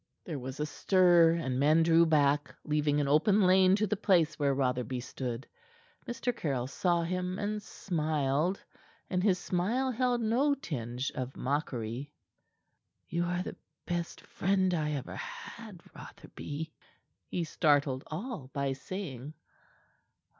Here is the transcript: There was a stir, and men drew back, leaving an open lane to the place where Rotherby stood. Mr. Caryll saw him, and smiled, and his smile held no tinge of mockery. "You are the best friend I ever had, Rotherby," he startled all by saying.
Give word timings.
There 0.25 0.39
was 0.39 0.59
a 0.59 0.65
stir, 0.65 1.33
and 1.33 1.59
men 1.59 1.83
drew 1.83 2.07
back, 2.07 2.55
leaving 2.63 2.99
an 2.99 3.07
open 3.07 3.43
lane 3.45 3.75
to 3.75 3.85
the 3.85 3.95
place 3.95 4.39
where 4.39 4.55
Rotherby 4.55 4.99
stood. 4.99 5.45
Mr. 6.07 6.35
Caryll 6.35 6.65
saw 6.65 7.03
him, 7.03 7.37
and 7.37 7.61
smiled, 7.61 8.63
and 9.11 9.21
his 9.21 9.37
smile 9.37 9.91
held 9.91 10.19
no 10.21 10.55
tinge 10.55 11.11
of 11.11 11.37
mockery. 11.37 12.11
"You 13.09 13.25
are 13.25 13.43
the 13.43 13.57
best 13.85 14.21
friend 14.21 14.73
I 14.73 14.93
ever 14.93 15.17
had, 15.17 15.81
Rotherby," 15.95 16.73
he 17.27 17.43
startled 17.43 18.03
all 18.07 18.47
by 18.53 18.73
saying. 18.73 19.35